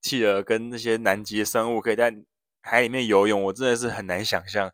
[0.00, 2.14] 企鹅跟那些南极生物可以在
[2.60, 4.72] 海里面游泳，我真的是很难想象，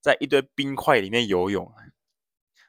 [0.00, 1.72] 在一堆冰块里面游泳。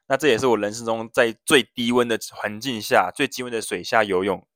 [0.08, 4.48] 那这也是我人生中在最低温的环境下、最低温的水下游泳，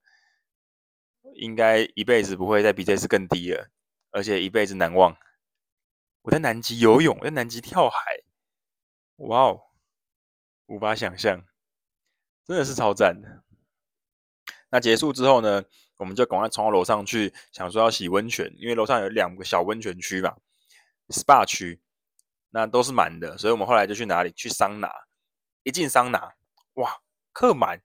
[1.33, 3.69] 应该一辈子不会再比这次更低了，
[4.11, 5.17] 而且一辈子难忘。
[6.21, 7.99] 我在南极游泳，在南极跳海，
[9.15, 9.61] 哇哦，
[10.67, 11.43] 无法想象，
[12.45, 13.43] 真的是超赞的。
[14.69, 15.63] 那结束之后呢，
[15.99, 20.33] 我们就赶快冲到楼上去，想说要洗温泉，因为楼上有两个小温泉区嘛
[21.09, 21.81] ，SPA 区，
[22.51, 24.31] 那都是满的，所以我们后来就去哪里？
[24.31, 24.89] 去桑拿。
[25.63, 26.35] 一进桑拿，
[26.75, 27.01] 哇，
[27.33, 27.81] 客满，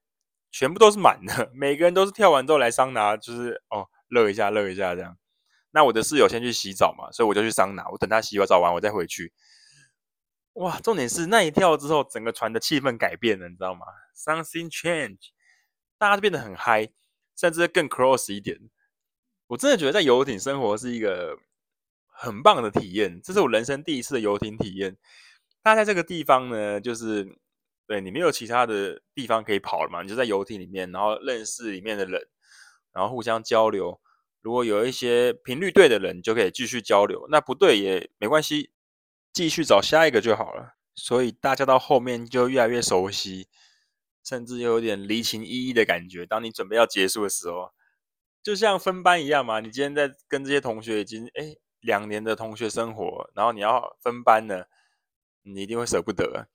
[0.52, 5.18] 全部都是满的， 每个人都是跳完之后来桑拿，就是哦，热一下，热一下这样。
[5.72, 9.32] 那我的室友先去洗澡嘛，所以我就去桑拿，我等他洗完澡完，我再回去。
[10.52, 13.84] 哇，重点是那一跳之后，整个船的气氛改变了，你知道吗
[14.16, 15.30] ？Something change，
[15.98, 16.88] 大家都变得很嗨，
[17.36, 18.58] 甚至更 close 一点。
[19.48, 21.38] 我真的觉得在游艇生活是一个
[22.06, 24.96] 很棒的体验，这是我人生第一次的游艇体验。
[25.62, 27.38] 那在这个地方呢，就是。
[27.86, 30.00] 对，你没有其他的地方可以跑了嘛？
[30.00, 32.18] 你就在游艇里面，然后认识里面的人，
[32.94, 34.00] 然后互相交流。
[34.40, 37.26] 如果有一些频率对的人，就可以继续交流。
[37.28, 38.70] 那不对也没关系，
[39.34, 40.76] 继续找下一个就好了。
[40.94, 43.48] 所以大家到后面就越来越熟悉，
[44.24, 46.24] 甚至有点离情依依的感觉。
[46.24, 47.72] 当你准备要结束的时候，
[48.42, 49.60] 就像分班一样嘛。
[49.60, 54.68] 你今天在跟这些同学已经诶两年的同学生活，然后你要分班了，
[55.42, 56.48] 你一定会舍不得。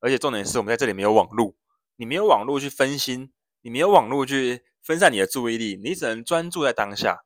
[0.00, 1.54] 而且重点是我们在这里没有网络，
[1.96, 3.32] 你没有网络去分心，
[3.62, 7.24] 你没有网络去分散你的注意力，你只能专注在当下。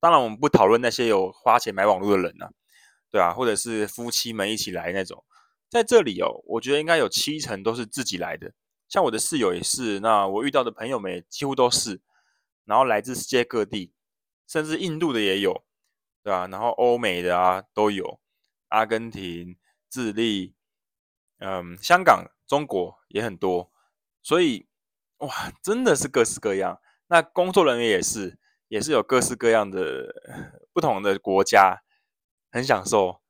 [0.00, 2.52] 当然，我们不讨论那些有花钱买网络的人呐、啊，
[3.10, 5.24] 对啊，或者是夫妻们一起来那种。
[5.70, 8.52] 在这里哦，我觉得应该有七成都是自己来的，
[8.90, 12.02] 像我的室友也是，那我遇到的朋友们几乎都是，
[12.64, 13.94] 然后来自世界各地，
[14.46, 15.64] 甚至印度的也有，
[16.22, 18.20] 对吧、然后欧美的啊都有，
[18.68, 19.56] 阿根廷、
[19.88, 20.54] 智利。
[21.42, 23.72] 嗯，香港、中国也很多，
[24.22, 24.66] 所以
[25.20, 26.78] 哇，真的是各式各样。
[27.06, 30.14] 那工作人员也是，也是有各式各样的
[30.74, 31.82] 不同的国家，
[32.50, 33.22] 很享受。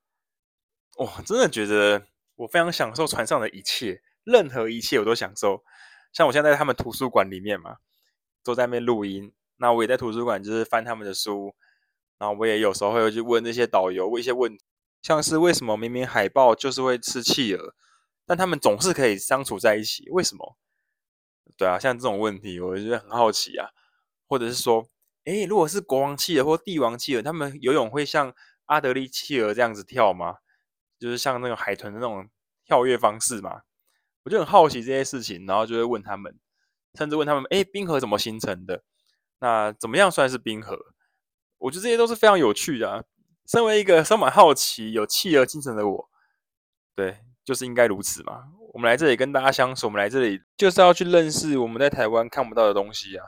[0.96, 5.64] 哇，真的觉得我非常享受船上的一切，任何一切我都享受。
[6.12, 7.76] 像我现在在他们图书馆里面嘛，
[8.42, 9.32] 都在那边录音。
[9.56, 11.54] 那我也在图书馆，就是翻他们的书，
[12.18, 14.64] 然后我也有时候会去问那些导游问一些问题，
[15.02, 17.74] 像是为什么明明海豹就是会吃企鹅？
[18.26, 20.56] 但他们总是可以相处在一起，为什么？
[21.56, 23.68] 对啊，像这种问题，我觉得很好奇啊。
[24.26, 24.88] 或者是说，
[25.24, 28.32] 诶，如果是国王企鹅或帝王企鹅，他们游泳会像
[28.66, 30.36] 阿德利企鹅这样子跳吗？
[30.98, 32.30] 就是像那个海豚的那种
[32.64, 33.62] 跳跃方式吗？
[34.24, 36.38] 我就很好奇这些事情，然后就会问他们，
[36.98, 38.82] 甚至问他们，诶，冰河怎么形成的？
[39.40, 40.78] 那怎么样算是冰河？
[41.58, 43.04] 我觉得这些都是非常有趣的啊。
[43.46, 46.10] 身为一个充满好奇、有企鹅精神的我，
[46.94, 47.18] 对。
[47.42, 48.44] 就是应该如此嘛。
[48.74, 53.24] 我们来这里跟大家相处，我们来这里就是要去认识我们在台湾看不到的东西啊，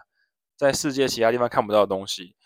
[0.57, 2.37] 在世界其他地方看不到的东西。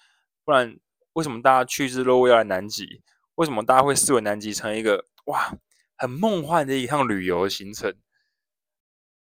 [0.42, 0.78] 不然，
[1.14, 3.02] 为什么大家趋之若鹜要来南极？
[3.34, 5.52] 为什么大家会视为南极成一个哇
[5.98, 7.94] 很梦幻的一趟旅游行程？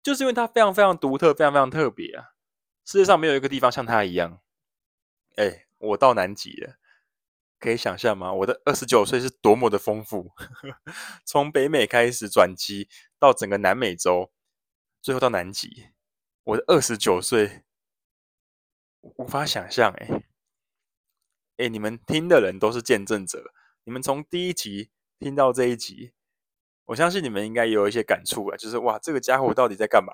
[0.07, 2.27] 就是因为它非常非常独特，非常非常特别啊！
[2.85, 4.41] 世界上没有一个地方像它一样。
[5.35, 6.77] 哎，我到南极了。
[7.59, 8.33] 可以想象吗？
[8.33, 10.31] 我的二十九岁是多么的丰富，
[11.27, 12.89] 从北美开始转机
[13.19, 14.31] 到整个南美洲，
[15.03, 15.89] 最后到南极。
[16.45, 17.65] 我的二十九岁
[19.01, 20.23] 无法想象哎
[21.57, 26.13] 哎，你们听的人都是见证者，你们从第一集听到这一集，
[26.87, 30.13] 我相信你们应该也有一些感触啊，就是哇，这个家伙到底在干嘛？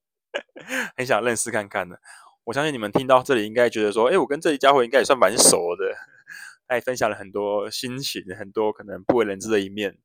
[0.96, 1.96] 很想认识看看呢。
[2.44, 5.96] 我相信你们听到这里应该觉得说，哎，我跟这一家伙应该也算蛮熟的。
[6.68, 9.98] 他也分享了很多心情，很多可能不为人知的一面。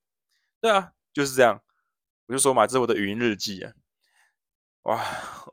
[0.59, 1.61] 对啊，就是这样。
[2.27, 3.73] 我就说嘛，这是我的语音日记啊。
[4.83, 5.03] 哇，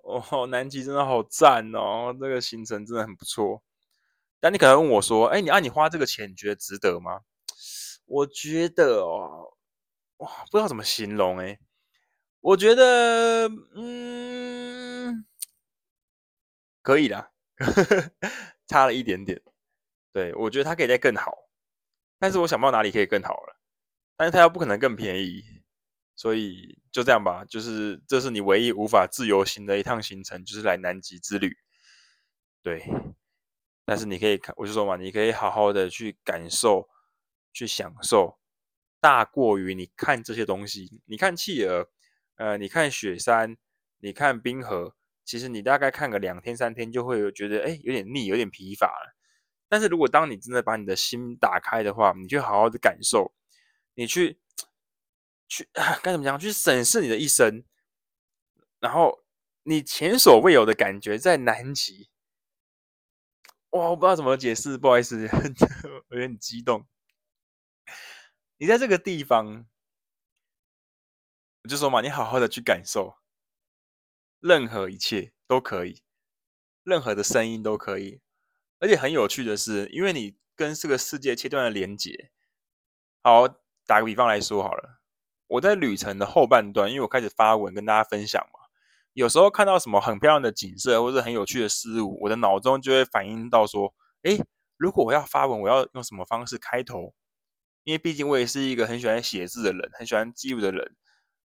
[0.02, 3.62] 哦，南极真的好赞哦，这个行程真的很不错。
[4.40, 7.20] 但你可能问我说，哎，你按你花这个钱，你觉得值得吗？
[8.04, 9.54] 我觉得哦，
[10.18, 11.58] 哇，不知道怎么形容哎。
[12.40, 15.24] 我觉得，嗯，
[16.82, 17.30] 可以啦，
[18.66, 19.42] 差了一点点。
[20.12, 21.32] 对，我觉得它可以再更好，
[22.18, 23.56] 但是我想不到哪里可以更好了。
[24.16, 25.44] 但是它又不可能更便宜，
[26.16, 31.56] 所以就这样吧，就是这是你唯一无法自由行的一趟行程，就是来南极之旅。
[32.62, 32.84] 对，
[33.84, 36.88] 但是你可以看，我就说嘛，你可以好好的去感受、
[37.52, 38.38] 去享受，
[39.00, 41.00] 大过于你看这些东西。
[41.06, 41.88] 你看企鹅，
[42.36, 43.56] 呃，你看雪山，
[43.98, 49.16] 你看冰河，其实你大概看个两天三天，就会有觉得哎，有点腻，有点疲乏了。
[49.68, 53.32] 但是如果当你真的把你的心打开的话，你就好好的感受，
[53.94, 54.38] 你去。
[55.50, 55.66] 去
[56.02, 56.38] 该怎么讲？
[56.38, 57.64] 去审视你的一生，
[58.80, 59.24] 然后
[59.62, 62.10] 你前所未有的感觉在南极。
[63.70, 65.26] 哇，我不知道怎么解释，不好意思，
[66.10, 66.86] 我有点激动。
[68.60, 69.66] 你在这个地方，
[71.62, 73.14] 我就说嘛，你好好的去感受，
[74.40, 76.02] 任何一切都可以，
[76.82, 78.20] 任何的声音都可以，
[78.80, 82.32] 而且很有趣的是，因为你跟这个世界切断了连接。
[83.22, 83.46] 好，
[83.86, 84.98] 打个比方来说好了。
[85.46, 88.58] 我在旅程的后半段，因为我开始发文跟大家分享嘛，
[89.12, 94.44] 有时候看到什么很漂亮的景色或者很有趣的事物，我的脑中就会反映到说，诶，
[94.76, 97.14] 如果我要发文，我要用什么方式开头？
[97.88, 100.94] 因为毕竟我也是一个很喜欢写字的人，很喜欢记录的人。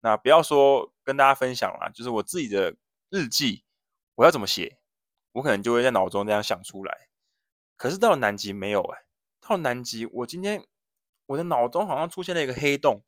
[0.01, 2.75] 那不要说跟大家分享啦，就是我自己的
[3.11, 3.63] 日记，
[4.15, 4.79] 我要怎么写？
[5.33, 7.11] 我可能就会在脑中这样想出来。
[7.77, 9.05] 可是到了南极没有诶，
[9.39, 10.67] 到了南极，我今天
[11.27, 13.03] 我的脑中好像出现了一个黑洞。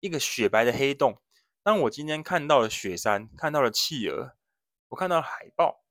[0.00, 1.22] 一个雪白的黑洞。
[1.62, 4.32] 当我今天看到了雪山，看到了企鹅，
[4.88, 5.84] 我看到了海豹，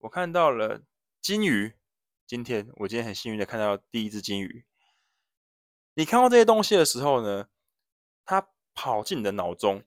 [0.00, 0.82] 我看到了
[1.22, 1.72] 鲸鱼。
[2.26, 4.66] 今天我今天很幸运的看到第一只鲸鱼。
[5.94, 7.48] 你看到这些东西的时候呢，
[8.24, 9.84] 它跑进你的脑中，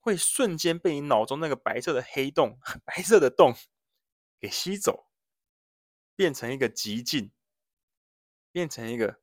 [0.00, 3.54] 会瞬间被你脑中那个白色的黑洞、 白色的洞
[4.40, 5.08] 给吸走，
[6.16, 7.32] 变成一个极静，
[8.52, 9.20] 变成一个。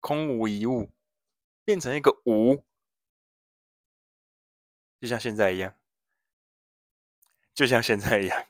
[0.00, 0.92] 空无一物，
[1.64, 2.62] 变成一个无，
[5.00, 5.74] 就像现在一样，
[7.54, 8.46] 就像现在一样。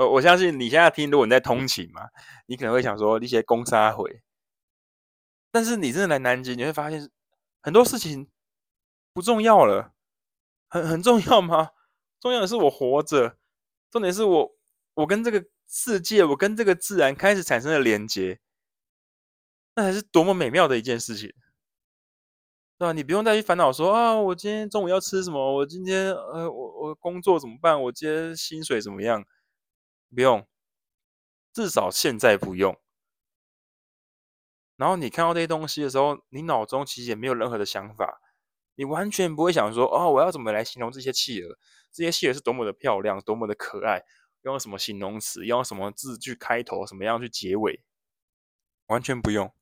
[0.00, 2.08] 呃，我相信你现在听，如果你在通勤嘛，
[2.46, 4.22] 你可能会想说一些公杀回，
[5.50, 7.10] 但是你真的来南极，你会发现
[7.60, 8.30] 很多事情
[9.12, 9.92] 不重要了。
[10.68, 11.68] 很很重要吗？
[12.18, 13.36] 重要的是我活着，
[13.90, 14.56] 重点是我
[14.94, 18.40] 我跟这个世界，我跟这个自然开始产生了连接。
[19.74, 21.28] 那还是多么美妙的一件事情，
[22.78, 22.92] 对吧？
[22.92, 25.56] 你不用再去烦恼说啊，我今天中午要吃什么？
[25.56, 27.82] 我今天呃，我我工作怎么办？
[27.82, 29.22] 我今天薪水怎么样？
[30.14, 30.46] 不用，
[31.52, 32.78] 至少现在不用。
[34.76, 38.20] 然后你看到这些东西的时候，你脑中其实也没有任何的想法，
[38.74, 41.58] 你完全不会想说哦，我要怎么来形容这些企鹅？
[41.92, 44.02] 这些企鹅是多么的漂亮，多么的可爱？
[44.42, 45.44] 用什么形容词？
[45.44, 46.86] 用什么字去开头？
[46.86, 47.84] 什么样去结尾？
[48.86, 49.54] 完全不用。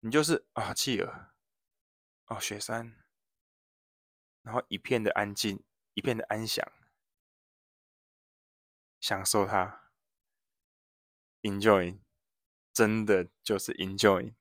[0.00, 1.30] 你就是啊，企鹅，
[2.26, 2.94] 哦，雪山，
[4.42, 6.70] 然后一片的安静，一片的安详，
[9.06, 9.82] 享受它
[11.42, 11.96] ，enjoy，
[12.72, 14.34] 真的就是 enjoy。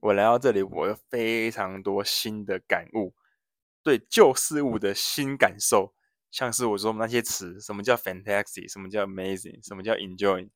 [0.00, 3.14] 我来到这里，我有非常多新的感悟，
[3.82, 5.94] 对旧事物的新感受，
[6.30, 10.48] 像是我说那些词，什么叫 fantastic，什么叫 amazing，什么叫 enjoy。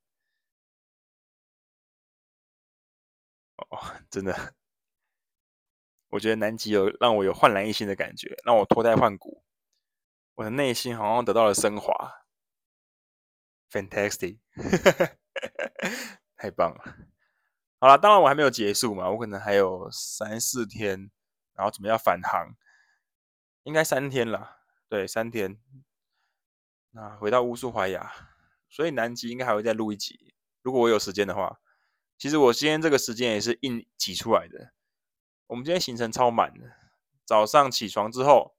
[3.56, 4.54] 哦， 真的，
[6.09, 9.44] 我觉得南极有让我有焕然一新的感觉，让我脱胎换骨，
[10.37, 12.19] 我的内心好像得到了升华
[13.70, 14.38] ，fantastic，
[16.37, 16.96] 太棒了。
[17.78, 21.11] 好了，当然我还没有结束嘛，我可能还有三四天，
[21.54, 22.54] 然后准备要返航，
[23.62, 25.59] 应该三天了，对，三天。
[26.90, 28.12] 那回到乌苏怀亚，
[28.68, 31.61] 所以南极应该还会再录一集，如果我有时间的话。
[32.18, 34.74] 其实我今天这个时间也是硬挤出来的。
[35.46, 36.70] 我们今天行程超满的，
[37.24, 38.54] 早上起床之后，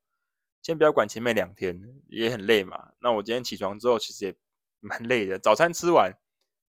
[0.63, 2.93] 先不要管前面两天，也很累嘛。
[3.01, 4.35] 那我今天起床之后，其实也
[4.81, 5.39] 蛮累的。
[5.39, 6.11] 早餐吃完，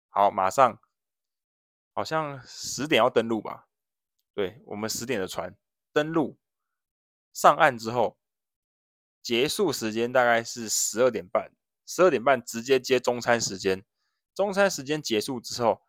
[0.09, 0.79] 好，马上
[1.93, 3.67] 好像十点要登陆吧？
[4.35, 5.57] 对，我们十点的船
[5.91, 6.37] 登陆，
[7.33, 8.19] 上岸之后，
[9.23, 11.51] 结束时间大概是十二点半。
[11.87, 13.83] 十二点半直接接中餐时间，
[14.35, 15.81] 中餐时间结束之后。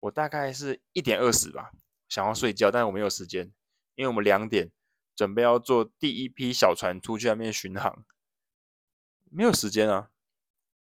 [0.00, 1.72] 我大概是一点二十吧，
[2.08, 3.52] 想要睡觉，但是我没有时间，
[3.96, 4.72] 因为我们两点
[5.14, 8.06] 准备要坐第一批小船出去外面巡航，
[9.30, 10.10] 没有时间啊。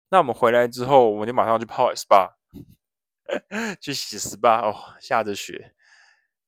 [0.09, 2.33] 那我们回来之后，我们就马上去泡 SPA，
[3.79, 5.75] 去洗 SPA 哦，下着雪，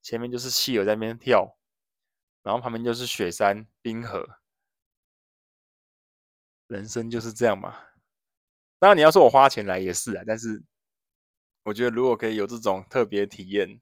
[0.02, 1.56] 前面就是汽油在那边跳，
[2.42, 4.40] 然后旁边就是雪山冰河，
[6.66, 7.76] 人生就是这样嘛。
[8.78, 10.62] 当然你要说我花钱来也是啊，但是。
[11.64, 13.80] 我觉得如果可以有这种特别体验，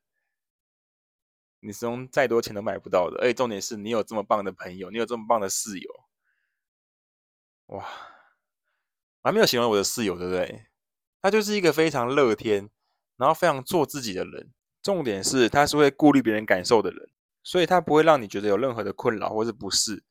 [1.60, 3.16] 你是用再多钱都买不到的。
[3.22, 6.04] 而且重点是你有这么棒的朋友，你有这么棒的室友，
[7.68, 7.88] 哇！
[9.22, 10.66] 还没有形容我的室友，对不对？
[11.22, 12.70] 他就是一个非常乐天，
[13.16, 14.52] 然后非常做自己的人。
[14.82, 17.10] 重点是他是会顾虑别人感受的人，
[17.42, 20.02] 所以他不会让你觉得有任何的困扰或是不适。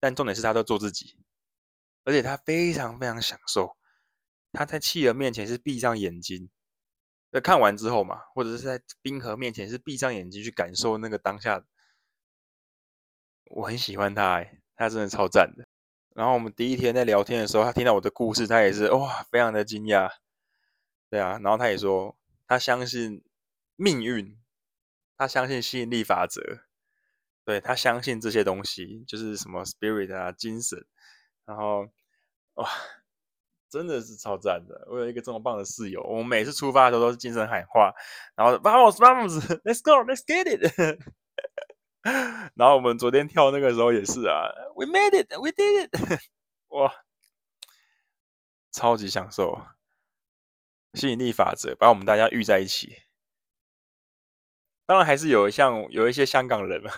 [0.00, 1.16] 但重点是他都做自己，
[2.04, 3.76] 而且他非常非常享受。
[4.52, 6.50] 他在企鹅面前是闭上眼睛，
[7.30, 11.64] 在看完之后嘛，或者是在冰河面前是闭上眼睛去感受那个当下。
[13.46, 15.66] 我很喜欢他，哎，他真的超赞的。
[16.18, 20.10] 然后我们第一天在聊天的时候，他听到我的故事，他也是哇，非常的惊讶。
[21.08, 23.22] 对啊，然后他也说，他相信
[23.76, 24.36] 命运，
[25.16, 26.42] 他相信吸引力法则，
[27.44, 30.84] 对，他相信这些东西，就是什么 spirit 啊，精神。
[31.44, 31.86] 然后
[32.54, 32.68] 哇，
[33.70, 34.88] 真的是超赞的！
[34.90, 37.94] 我有一个这么棒的室友，我们每次出发的时候都是精神喊话，
[38.34, 40.98] 然后 vamos vamos，let's go，let's get it。
[42.54, 46.20] 然后我们昨天跳那个时候也是啊，We made it, we did it，
[46.68, 46.92] 哇，
[48.72, 49.60] 超级享受，
[50.94, 53.02] 吸引力法则把我们大家遇在一起。
[54.86, 56.90] 当然还是有像有一些香港人嘛，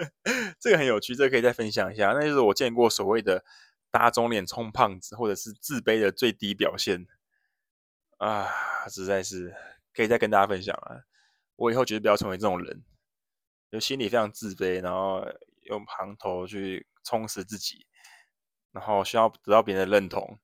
[0.60, 2.12] 这个很有趣，这个可以再分享一下。
[2.12, 3.42] 那就是我见过所谓的
[3.90, 7.06] 打肿脸充胖子，或者是自卑的最低表现
[8.18, 8.46] 啊，
[8.90, 9.54] 实在是
[9.94, 11.04] 可以再跟大家分享啊。
[11.56, 12.84] 我以后绝对不要成为这种人。
[13.70, 15.24] 就心里非常自卑，然后
[15.62, 17.86] 用旁头去充实自己，
[18.72, 20.38] 然后需要得到别人的认同，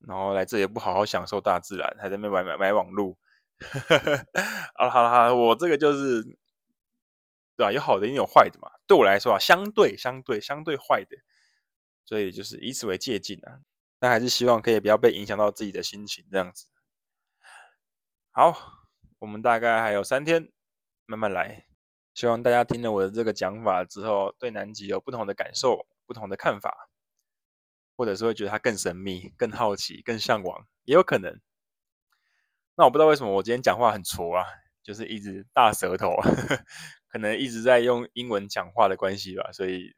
[0.00, 3.18] 然后来这里不好好享受大自然，还在那买买买网路。
[4.74, 6.22] 好了好了好了，我这个就是
[7.56, 7.72] 对吧、啊？
[7.72, 8.68] 有好的也有坏的嘛。
[8.86, 11.16] 对我来说啊，相对相对相对坏的，
[12.04, 13.60] 所以就是以此为借鉴啊。
[13.98, 16.66] 但还是希望可以不要被影响到自己的心情这样子。
[18.32, 18.52] 好，
[19.20, 20.50] 我们大概还有三天，
[21.06, 21.71] 慢慢来。
[22.14, 26.90] 希望大家听了我的这个讲法之后，对南极有不同的感受、不同的看法，
[27.96, 31.40] 或者是会觉得它更神秘、更好奇、更向往，也有可能。
[32.74, 34.44] 那我不知道为什么我今天讲话很挫啊，
[34.82, 36.64] 就是一直大舌头，呵呵，
[37.08, 39.94] 可能一直在用英文讲话的关系吧，所以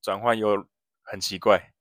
[0.00, 0.66] 转换又
[1.02, 1.72] 很奇怪。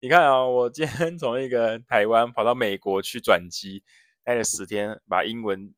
[0.00, 3.82] 你看啊，我今天从一个台湾跑到美国去转机，
[4.22, 5.74] 待了十天，把英文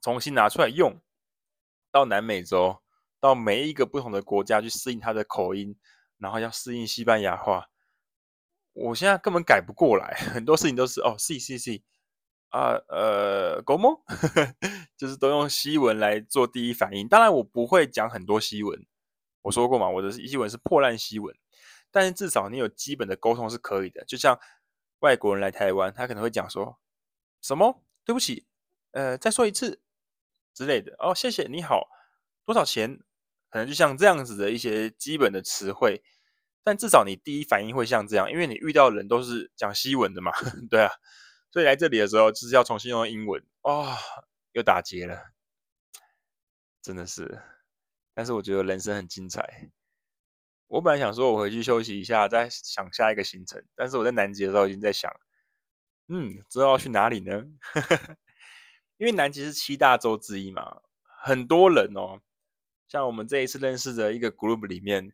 [0.00, 1.00] 重新拿出来用。
[1.96, 2.82] 到南美洲，
[3.18, 5.74] 到每一个不同的国家去适应它的口音，
[6.18, 7.70] 然后要适应西班牙话，
[8.74, 11.82] 我现在根本改不过来， 很多事情都是哦，C C C
[12.50, 14.02] 啊，呃，Como，
[14.94, 17.08] 就是都用西文来做第一反应。
[17.08, 18.86] 当然，我不会讲很多西文，
[19.40, 21.34] 我说过嘛，我的西文是破烂西文，
[21.90, 24.04] 但是至少你有基本的沟通是可以的。
[24.04, 24.38] 就像
[24.98, 26.78] 外国人来台湾，他可能会讲说
[27.40, 27.82] 什么？
[28.04, 28.46] 对不起，
[28.90, 29.80] 呃，再说一次。
[30.56, 31.86] 之类的哦，谢谢你好，
[32.46, 32.98] 多少钱？
[33.50, 36.02] 可能就像这样子的一些基本的词汇，
[36.64, 40.32] 但至少你第一反应会像这样，因为你遇到的人都是讲西文的嘛，
[40.70, 40.90] 对啊，
[41.52, 43.94] 所以来这里的时候就是要重新用英文哦，
[44.52, 45.32] 又打结了，
[46.82, 47.38] 真的是。
[48.14, 49.70] 但是我觉得人生很精彩。
[50.68, 55.12] 我本来想说我回去休息一下，再想下一个行程，但是我在南极的时候已经在想，
[56.08, 57.44] 嗯，知道要去哪里呢？
[58.98, 62.20] 因为南极是七大洲之一嘛，很多人哦，
[62.88, 65.12] 像我们这一次认识的一个 group 里面，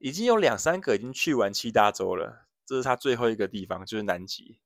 [0.00, 4.60] 已经有两三个已经去完七大洲了，这是他最后一个地方，就是南极，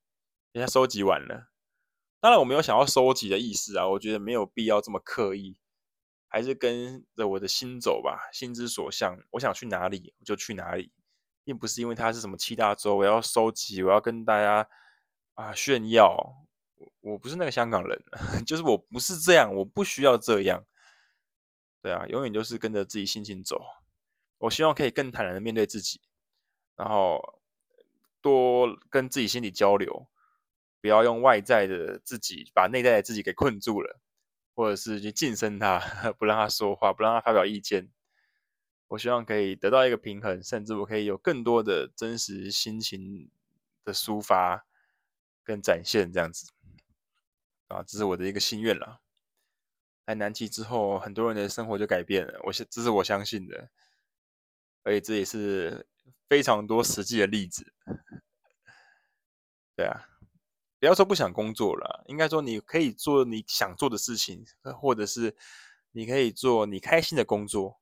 [0.52, 1.48] 人家收集完了。
[2.20, 5.56] 当然我没有想要收集的意思啊，我觉得没有必要这么刻意，
[6.28, 10.92] 还是跟着我的心走吧，心之所向，我想去哪里我就去哪里，
[11.42, 14.68] 并不是因为它是什么七大洲，我要收集，我要跟大家
[15.34, 16.46] 啊炫耀。
[17.00, 18.02] 我不是那个香港人，
[18.46, 20.64] 就是我不是这样，我不需要这样。
[21.82, 23.62] 对啊，永远就是跟着自己心情走。
[24.38, 26.00] 我希望可以更坦然的面对自己，
[26.76, 27.40] 然后
[28.20, 30.08] 多跟自己心里交流，
[30.80, 34.00] 不要用外在的自己把内在的自己给困住了，
[34.54, 35.78] 或者是去晋升他，
[36.18, 37.90] 不让他说话，不让他发表意见。
[38.88, 43.30] 我希望可以得到一个平衡，甚至我可以有更多的真实心情
[43.84, 44.66] 的抒发
[45.44, 46.50] 跟展现，这样子。
[47.70, 49.00] 啊，这是我的一个心愿了。
[50.06, 53.70] 来南极之后，很多人的生活就改变了，我这是我相信的，
[54.82, 55.86] 而且这也是
[56.28, 57.72] 非常多实际的例子。
[59.76, 60.08] 对啊，
[60.80, 64.44] 不要说不想工作了，应该说你可以做你想做的事情，
[64.80, 65.36] 或者是
[65.92, 67.80] 你可以做你开心的工作，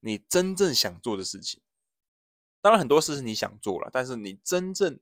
[0.00, 1.60] 你真正想做的事情。
[2.62, 4.98] 当然，很多事是你想做了，但是你真正。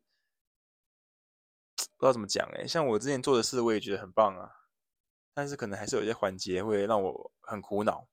[2.01, 4.51] 不知道怎么讲哎，像我之前做的事，我也觉得很棒啊。
[5.35, 8.09] 但是可能还是有一些环节会让我很苦恼，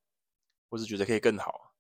[0.70, 1.74] 或是觉得可以更好。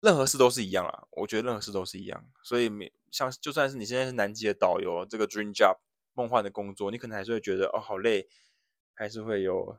[0.00, 2.24] 任何事都是一样啊，我觉得任何事都是一样。
[2.42, 2.68] 所以，
[3.12, 5.78] 像就算是你现在是南极的导游，这个 dream job
[6.14, 8.28] 梦幻的工作，你可能还是会觉得哦，好累，
[8.94, 9.78] 还是会有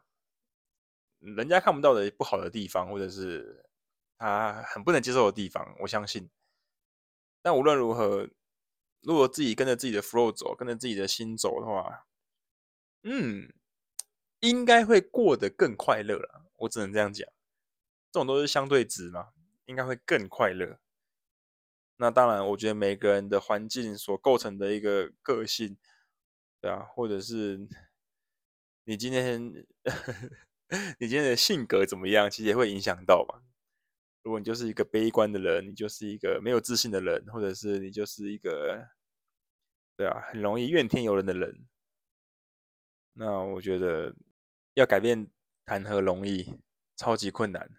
[1.19, 3.65] 人家看不到的不好的地方，或者是
[4.17, 5.75] 他很不能接受的地方。
[5.81, 6.29] 我相信。
[7.41, 8.29] 但无论如何，
[9.01, 12.05] 如果自己跟着自己的 flow 走，跟着自己的心走的话，
[13.03, 13.53] 嗯，
[14.39, 16.45] 应该会过得更快乐了。
[16.57, 17.27] 我只能这样讲，
[18.11, 19.29] 这种都是相对值嘛。
[19.65, 20.79] 应该会更快乐。
[21.97, 25.77] 那当然，我觉得每个人的环境所构成的一个个性，
[26.59, 27.67] 对啊，或者是
[28.85, 29.53] 你今天
[30.97, 33.43] 你今天的性格怎么样，其实也会影响到嘛。
[34.23, 38.87] 如果你就是一个悲观的人，你就是一个没有自信的人，或者是你就是一个
[39.95, 41.67] 对啊，很容易怨天尤人的人，
[43.13, 44.15] 那我觉得
[44.73, 45.29] 要改变
[45.65, 46.59] 谈何容易，
[46.95, 47.69] 超级困难。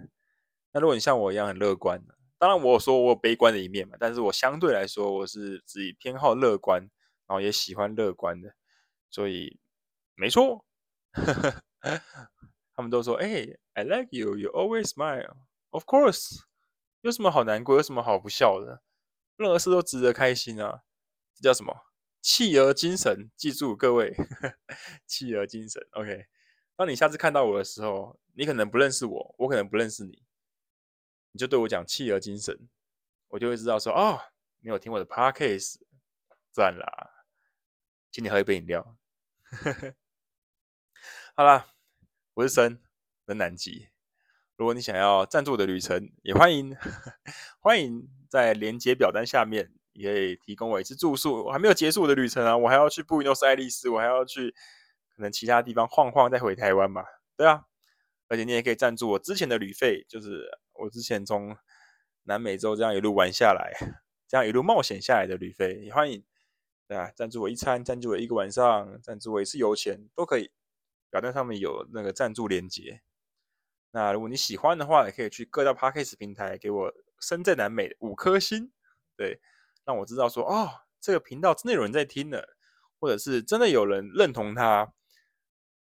[0.73, 2.03] 那如果你像我一样很乐观，
[2.39, 6.81] 当然我有说我有悲观的一面嘛，但是我相对来说我是自己偏好乐观，
[7.27, 8.55] 然后也喜欢乐观的，
[9.11, 9.59] 所以
[10.15, 10.65] 没错，
[12.75, 15.37] 他们都说，哎、，I like you, you always smile,
[15.71, 16.43] of course，
[17.01, 18.83] 有什么好难过，有什么好不笑的，
[19.37, 20.85] 任何事都值得开心啊，
[21.35, 21.87] 这叫什么？
[22.21, 24.15] 企鹅精神，记住各位，
[25.07, 26.27] 企鹅精神，OK。
[26.77, 30.23] 当你下次看到我的时候，你可能不认识我，我可能不认识你。
[31.33, 32.69] 你就对我讲企鹅精神，
[33.29, 34.21] 我就会知道说哦，
[34.61, 35.77] 你有听我的 podcast，
[36.51, 37.25] 赞啦，
[38.11, 38.97] 请你喝一杯饮料。
[41.37, 41.69] 好啦，
[42.35, 42.83] 我是森，
[43.25, 43.90] 在南极。
[44.61, 46.77] 如果你想要赞助我的旅程，也欢迎
[47.61, 51.47] 欢迎在连接表单下面，也可以提供我一次住宿。
[51.47, 54.55] 我还没有结束我的旅程啊，我还要去布宜诺斯艾利斯，我还要去
[55.17, 57.03] 可能其他地方晃晃，再回台湾嘛。
[57.39, 57.65] 对啊，
[58.29, 60.51] 而且你也可以赞助我之前的旅费，就是。
[60.75, 61.57] 我之前从
[62.25, 63.73] 南美洲这样一路玩下来，
[64.29, 66.23] 这样一路冒险下来的旅费，也欢迎，
[66.87, 70.51] 对啊，赞助我一餐，赞助我一个晚上，赞助我一次油钱都可以。
[71.09, 73.01] 表单上面有那个赞助连接。
[73.93, 78.71] 那如果你喜欢的话，也可以去各大 Podcast 平台给我深圳南美五颗星，
[79.17, 79.41] 对，
[79.85, 80.71] 让我知道说哦，
[81.01, 82.41] 这个频道真的有人在听呢，
[82.99, 84.93] 或者是真的有人认同他。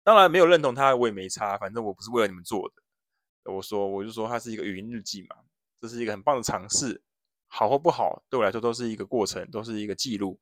[0.04, 3.52] 当然没有认同他，我也没差，反正我不是为了你们做的。
[3.52, 5.36] 我说，我就说它是一个语音日记嘛，
[5.80, 7.02] 这是一个很棒的尝试，
[7.46, 10.40] 好或不好，对我来说都是一个过程，都是一个记录，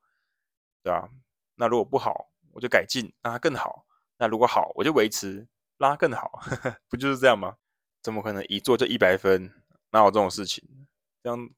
[0.82, 1.11] 对吧？
[1.57, 3.84] 那如果不好，我就改进，让它更好；
[4.16, 5.46] 那如果好，我就维持，
[5.81, 6.41] 拉更好，
[6.89, 7.57] 不就是这样吗？
[8.03, 9.51] 怎么可能一做就一百分？
[9.93, 10.62] 哪有这种事情？
[11.22, 11.51] 这样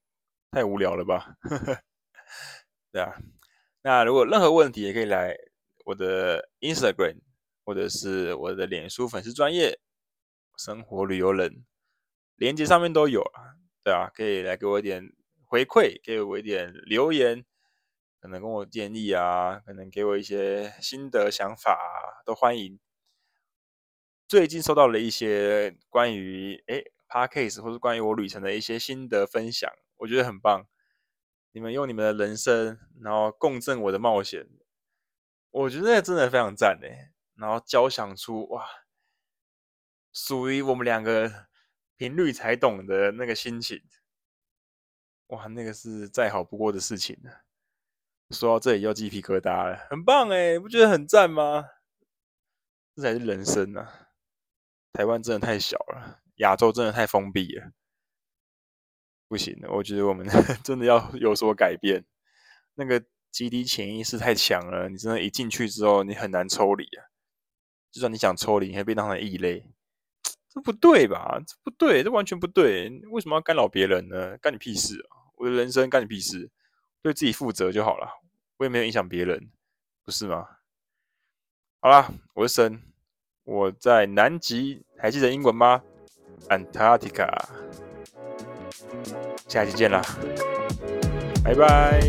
[0.53, 1.37] 太无聊了吧？
[1.43, 1.83] 呵呵，
[2.93, 3.17] 对啊。
[3.83, 5.37] 那如果任何问题，也可以来
[5.85, 7.19] 我的 Instagram
[7.65, 9.81] 或者是我的脸书粉丝专业。
[10.59, 11.65] 生活旅游人，
[12.37, 15.13] 连接上面都有啊，对啊，可以来给我一点
[15.47, 17.45] 回馈，给我一点留言，
[18.21, 22.79] 可能跟我建议啊，可能给我一些心得想法啊，都欢迎。
[24.33, 30.67] 最近收到了一些关于诶 Podcast 或是关于我旅程的一些心得分享，我觉得很棒。
[31.51, 34.49] 你们用你们的人生，然后共振我的冒险，
[35.51, 37.13] 我觉得真的非常赞诶。
[37.35, 38.67] 然后交响出哇。
[40.15, 41.31] 属于我们两个
[41.99, 43.83] 频率才懂的那个心情，
[45.27, 47.43] 哇，那个是再好不过的事情了。
[48.31, 51.67] 说到这里又鸡皮疙瘩了，很棒诶，不觉得很赞吗？
[52.97, 54.09] 这才是人生啊！
[54.93, 57.73] 台湾真的太小了，亚洲真的太封闭了，
[59.29, 60.27] 不行了，我觉得我们
[60.63, 62.05] 真的要有所改变。
[62.75, 67.07] 那个集体潜意识太强了，你真的，一进去之后，你很难抽离啊。
[67.91, 69.71] 就算你想抽离，你会被当成异类。
[70.49, 71.41] 这不对吧？
[71.47, 72.91] 这不对，这完全不对。
[73.11, 74.37] 为什么要干扰别人呢？
[74.39, 75.33] 干你屁事啊！
[75.37, 76.51] 我的人生干你屁事，
[77.01, 78.21] 对自己负责就好了。
[78.59, 79.51] 我也没有影响别人，
[80.05, 80.47] 不是吗？
[81.81, 82.83] 好啦，我是森，
[83.45, 85.83] 我在南极，还记得英文吗
[86.49, 87.29] ？Antarctica。
[89.49, 90.03] 下期见啦，
[91.45, 92.01] 拜拜。